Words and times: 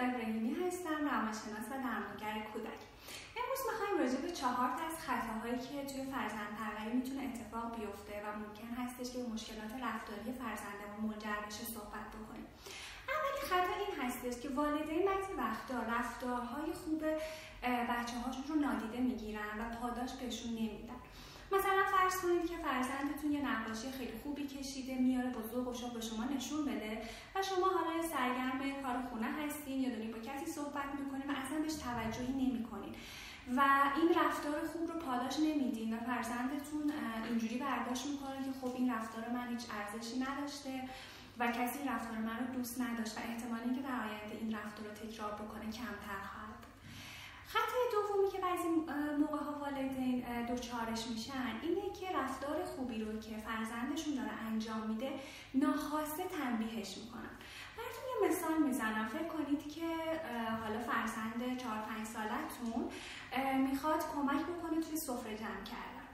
در 0.00 0.06
رحیمی 0.06 0.54
هستم 0.66 0.98
روانشناس 1.10 1.66
و 1.70 1.74
درمانگر 1.86 2.36
کودک. 2.52 2.80
امروز 3.38 3.60
می‌خوایم 3.68 3.94
راجع 4.02 4.20
به 4.26 4.30
چهار 4.40 4.68
تا 4.76 4.82
از 4.90 4.96
خطاهایی 5.06 5.58
که 5.66 5.76
توی 5.90 6.02
فرزند 6.14 6.52
پروری 6.60 6.92
می‌تونه 6.98 7.22
اتفاق 7.28 7.66
بیفته 7.76 8.14
و 8.24 8.26
ممکن 8.40 8.70
هستش 8.80 9.08
که 9.12 9.18
مشکلات 9.34 9.72
رفتاری 9.86 10.30
فرزندمون 10.42 11.02
منجر 11.10 11.38
بشه 11.46 11.64
صحبت 11.76 12.06
بکنیم. 12.14 12.48
اولین 13.14 13.42
خطا 13.50 13.74
این 13.84 13.94
هستش 14.02 14.34
که 14.42 14.48
والدین 14.48 15.02
بعضی 15.10 15.32
وقتا 15.44 15.78
رفتارهای 15.96 16.70
خوب 16.82 17.02
بچه 17.90 18.16
هاشون 18.22 18.44
رو 18.48 18.54
نادیده 18.66 18.98
می‌گیرن 19.08 19.54
و 19.60 19.62
پاداش 19.80 20.12
بهشون 20.20 20.52
نمیدن. 20.60 21.00
مثلا 21.54 21.84
فرض 22.10 22.20
کنید 22.20 22.46
که 22.50 22.56
فرزندتون 22.56 23.32
یه 23.32 23.40
نقاشی 23.50 23.90
خیلی 23.98 24.12
خوبی 24.22 24.46
کشیده 24.46 24.94
میاره 24.94 25.30
با 25.30 25.42
ذوق 25.52 25.68
و 25.68 25.94
به 25.94 26.00
شما 26.00 26.24
نشون 26.24 26.64
بده 26.64 27.02
و 27.34 27.42
شما 27.42 27.66
حالا 27.66 28.02
سرگرم 28.12 28.82
کار 28.82 28.96
خونه 29.10 29.26
هستین 29.26 29.80
یا 29.80 29.88
دارین 29.88 30.12
با 30.12 30.18
کسی 30.18 30.46
صحبت 30.46 30.88
می‌کنین 30.98 31.26
و 31.30 31.34
اصلا 31.42 31.58
بهش 31.62 31.74
توجهی 31.74 32.32
نمی‌کنین. 32.32 32.94
و 33.56 33.60
این 33.96 34.08
رفتار 34.20 34.68
خوب 34.72 34.90
رو 34.90 35.00
پاداش 35.06 35.40
نمیدین 35.40 35.94
و 35.94 35.98
فرزندتون 36.08 36.92
اینجوری 37.28 37.56
برداشت 37.58 38.06
می‌کنه 38.06 38.38
که 38.46 38.52
خب 38.60 38.72
این 38.76 38.92
رفتار 38.92 39.24
من 39.28 39.48
هیچ 39.48 39.64
ارزشی 39.78 40.16
نداشته 40.26 40.74
و 41.38 41.46
کسی 41.46 41.78
رفتار 41.92 42.18
من 42.18 42.38
رو 42.46 42.54
دوست 42.56 42.80
نداشت 42.80 43.18
و 43.18 43.20
احتمالی 43.28 43.74
که 43.76 43.82
در 43.88 43.98
آینده 44.06 44.34
این 44.40 44.54
رفتار 44.58 44.86
رو 44.86 44.92
تکرار 45.02 45.32
بکنه 45.32 45.64
کمتر 45.64 46.20
خواهد 46.30 46.60
خطای 47.52 47.82
دومی 47.92 48.28
که 48.32 48.38
بعضی 48.38 48.68
موقع 49.22 49.39
دوچارش 50.60 51.06
میشن 51.06 51.52
اینه 51.62 51.92
که 52.00 52.06
رفتار 52.18 52.64
خوبی 52.64 53.04
رو 53.04 53.20
که 53.20 53.36
فرزندشون 53.36 54.14
داره 54.14 54.30
انجام 54.46 54.80
میده 54.80 55.12
ناخواسته 55.54 56.22
تنبیهش 56.24 56.98
می‌کنن. 56.98 57.34
براتون 57.76 58.04
یه 58.10 58.28
مثال 58.28 58.62
می‌زنم. 58.68 59.08
فکر 59.08 59.28
کنید 59.28 59.72
که 59.72 59.86
حالا 60.62 60.78
فرزند 60.78 61.58
4 61.58 61.78
5 61.78 62.06
سالتون 62.06 62.88
می‌خواد 63.70 64.04
کمک 64.14 64.40
بکنه 64.46 64.80
توی 64.80 64.96
سفره 64.96 65.36
جمع 65.36 65.64
کردن. 65.64 66.06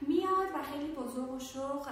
میاد 0.00 0.48
و 0.54 0.62
خیلی 0.72 0.92
بزرگ 0.92 1.30
و 1.30 1.38
شوق 1.38 1.88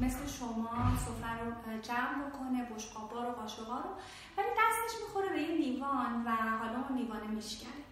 مثل 0.00 0.26
شما 0.26 0.96
سفره 0.96 1.44
رو 1.44 1.80
جمع 1.82 2.28
بکنه 2.28 2.64
بشقابا 2.64 3.24
رو 3.24 3.32
قاشقا 3.32 3.78
رو. 3.78 3.90
ولی 4.36 4.48
دستش 4.48 5.00
می‌خوره 5.02 5.28
به 5.28 5.42
یه 5.42 5.56
لیوان 5.56 6.24
و 6.26 6.30
حالا 6.30 6.84
اون 6.88 6.98
لیوان 6.98 7.26
میشکنه. 7.26 7.83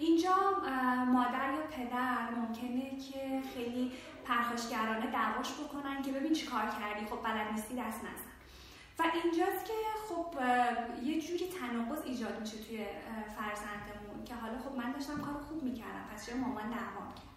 اینجا 0.00 0.36
مادر 1.06 1.54
یا 1.54 1.62
پدر 1.76 2.30
ممکنه 2.30 2.90
که 2.90 3.42
خیلی 3.54 3.92
پرخاشگرانه 4.24 5.06
دعواش 5.06 5.52
بکنن 5.52 6.02
که 6.02 6.12
ببین 6.12 6.32
چی 6.32 6.46
کار 6.46 6.62
کردی 6.62 7.06
خب 7.06 7.22
بلد 7.22 7.52
نیستی 7.52 7.74
دست 7.74 8.00
نزن. 8.00 8.30
و 8.98 9.02
اینجاست 9.24 9.64
که 9.64 9.72
خب 10.08 10.34
یه 11.02 11.20
جوری 11.20 11.48
تناقض 11.60 12.02
ایجاد 12.04 12.40
میشه 12.40 12.56
توی 12.58 12.86
فرزندمون 13.36 14.24
که 14.24 14.34
حالا 14.34 14.58
خب 14.58 14.76
من 14.76 14.92
داشتم 14.92 15.20
کار 15.20 15.34
خوب 15.48 15.62
می‌کردم 15.62 16.04
پس 16.14 16.26
چرا 16.26 16.36
مامان 16.36 16.70
دعوام 16.70 17.08
کرد 17.14 17.30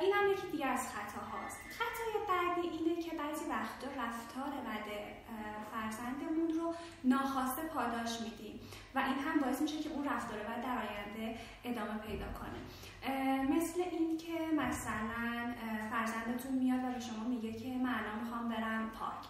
این 0.00 0.12
هم 0.14 0.32
یکی 0.32 0.46
دیگه 0.52 0.66
از 0.66 0.88
خطاهاست. 0.92 1.58
خطای 1.78 2.12
بعدی 2.28 2.68
اینه 2.68 3.02
که 3.02 3.16
بعضی 3.16 3.44
وقتا 3.44 3.86
رفتار 3.86 4.50
بد 4.66 4.88
فرزندمون 5.72 6.53
رو 6.64 6.74
ناخواسته 7.04 7.62
پاداش 7.62 8.20
میدیم. 8.20 8.60
و 8.94 8.98
این 8.98 9.18
هم 9.18 9.40
باعث 9.40 9.62
میشه 9.62 9.78
که 9.78 9.90
اون 9.90 10.04
رفتار 10.08 10.38
بد 10.38 10.62
در 10.62 10.78
آینده 10.78 11.38
ادامه 11.64 11.98
پیدا 11.98 12.26
کنه. 12.38 12.60
مثل 13.56 13.80
این 13.90 14.16
که 14.16 14.38
مثلا 14.56 15.54
فرزندتون 15.90 16.52
میاد 16.52 16.84
و 16.84 16.92
به 16.92 17.00
شما 17.00 17.24
میگه 17.24 17.52
که 17.52 17.68
من 17.68 17.94
الان 17.94 18.18
می‌خوام 18.24 18.48
برم 18.48 18.90
پارک. 18.90 19.24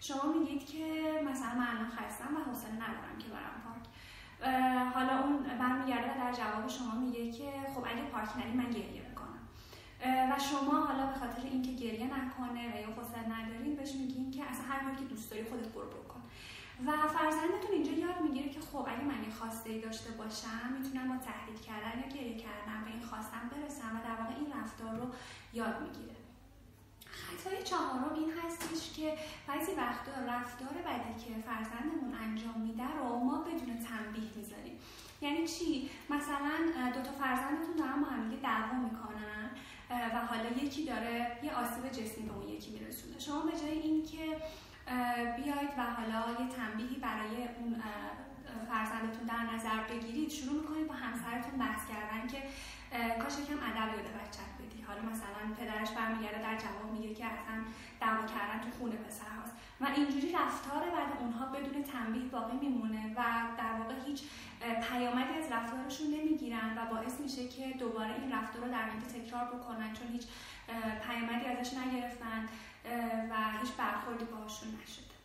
شما 0.00 0.32
میگید 0.32 0.66
که 0.66 0.84
مثلا 1.30 1.54
من 1.54 1.66
الان 1.66 1.88
خستم 1.88 2.36
و 2.36 2.40
حوصله 2.50 2.74
ندارم 2.74 3.18
که 3.18 3.28
برم 3.28 3.56
پارک. 3.64 3.84
حالا 4.94 5.24
اون 5.24 5.36
برمیگرده 5.58 6.10
و 6.10 6.24
در 6.24 6.32
جواب 6.32 6.68
شما 6.68 6.94
میگه 6.94 7.32
که 7.32 7.50
خب 7.74 7.84
اگه 7.84 8.02
پارک 8.12 8.36
نری 8.36 8.52
من 8.52 8.70
گریه 8.70 9.08
و 10.04 10.38
شما 10.38 10.80
حالا 10.80 11.06
به 11.06 11.18
خاطر 11.18 11.42
اینکه 11.44 11.72
گریه 11.72 12.06
نکنه 12.06 12.76
و 12.76 12.80
یا 12.80 12.86
حوصله 12.86 13.28
ندارین 13.28 13.76
بهش 13.76 13.92
میگین 13.94 14.30
که 14.30 14.44
اصلا 14.44 14.64
هر 14.64 14.84
کاری 14.84 14.96
که 14.96 15.04
دوست 15.04 15.30
داری 15.30 15.44
خودت 15.44 15.68
برو 15.68 15.86
بکن. 15.86 16.20
و 16.86 16.90
فرزندتون 17.08 17.72
اینجا 17.72 17.92
یاد 17.92 18.20
می‌گیره 18.20 18.48
که 18.48 18.60
خب 18.60 18.86
اگه 18.88 19.04
من 19.04 19.24
یه 19.24 19.30
خواسته 19.38 19.70
ای 19.70 19.80
داشته 19.80 20.10
باشم 20.10 20.68
می‌تونم 20.78 21.08
با 21.08 21.24
تهدید 21.24 21.62
کردن 21.62 22.00
یا 22.00 22.08
گریه 22.16 22.36
کردن 22.36 22.84
به 22.84 22.90
این 22.90 23.02
خواستم 23.02 23.50
برسم 23.52 23.96
و 23.96 24.00
در 24.04 24.22
واقع 24.22 24.34
این 24.36 24.52
رفتار 24.60 24.96
رو 24.96 25.06
یاد 25.52 25.82
می‌گیره. 25.82 26.16
خطای 27.10 27.62
چهارم 27.62 28.14
این 28.14 28.30
هستش 28.40 28.92
که 28.96 29.18
بعضی 29.46 29.72
وقتا 29.72 30.12
رفتار 30.28 30.74
بدی 30.86 31.24
که 31.24 31.40
فرزندمون 31.40 32.14
انجام 32.22 32.60
میده 32.60 32.88
رو 32.98 33.18
ما 33.18 33.38
بدون 33.38 33.78
تنبیه 33.88 34.30
می‌ذاریم. 34.36 34.78
یعنی 35.20 35.48
چی؟ 35.48 35.90
مثلا 36.10 36.56
دو 36.94 37.02
تا 37.02 37.12
فرزندتون 37.12 37.76
دارن 37.78 38.00
با 38.00 38.06
هم 38.06 38.30
دعوا 38.42 38.76
می‌کنن 38.78 39.50
و 39.90 40.26
حالا 40.26 40.50
یکی 40.62 40.84
داره 40.84 41.38
یه 41.42 41.54
آسیب 41.54 41.88
جسمی 41.88 42.24
به 42.28 42.34
اون 42.34 42.48
یکی 42.48 42.70
میرسونه. 42.70 43.18
شما 43.18 43.40
به 43.40 43.52
جای 43.52 43.78
اینکه 43.78 44.36
بیاید 45.36 45.72
و 45.78 45.82
حالا 45.96 46.20
یه 46.40 46.48
تنبیهی 46.56 46.96
برای 46.96 47.36
اون 47.58 47.82
فرزندتون 48.70 49.26
در 49.32 49.54
نظر 49.54 49.78
بگیرید. 49.90 50.30
شروع 50.30 50.54
می‌کنید 50.60 50.88
با 50.88 50.94
همسرتون 50.94 51.58
بحث 51.58 51.82
کردن 51.90 52.26
که 52.32 52.38
کاش 53.22 53.34
یکم 53.38 53.58
ادب 53.68 53.88
یاد 53.96 54.08
بچت 54.18 54.52
بدی. 54.58 54.80
حالا 54.88 55.02
مثلا 55.12 55.42
پدرش 55.58 55.90
برمیگرده 55.90 56.42
در 56.42 56.56
جواب 56.64 56.92
میگه 56.92 57.14
که 57.14 57.24
اصلا 57.24 57.56
دعوا 58.00 58.26
کردن 58.26 58.58
تو 58.60 58.70
خونه 58.78 58.96
پسر 58.96 59.30
هاست. 59.40 59.54
و 59.80 59.86
اینجوری 59.96 60.32
رفتار 60.32 60.82
بعد 60.96 61.10
اونها 61.20 61.46
بدون 61.46 61.82
تنبیه 61.82 62.22
باقی 62.22 62.56
میمونه 62.56 63.14
و 63.16 63.22
در 63.58 63.72
واقع 63.78 63.94
هیچ 64.06 64.22
پیامدی 64.90 65.34
از 65.38 65.52
رفتارشون 65.52 66.06
نمی‌گیرن 66.58 66.78
و 66.78 66.94
باعث 66.94 67.20
میشه 67.20 67.48
که 67.48 67.78
دوباره 67.78 68.14
این 68.14 68.32
رفتار 68.32 68.62
رو 68.62 68.70
در 68.70 68.82
آینده 68.90 69.06
تکرار 69.06 69.44
بکنن 69.44 69.92
چون 69.92 70.08
هیچ 70.12 70.26
پیامدی 71.06 71.46
ازش 71.46 71.74
نگرفتن 71.74 72.48
و 73.30 73.58
هیچ 73.60 73.72
برخوردی 73.72 74.24
باشون 74.24 74.68
نشده. 74.82 75.17